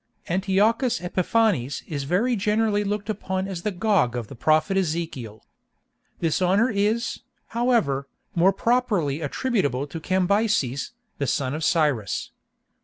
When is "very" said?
2.05-2.35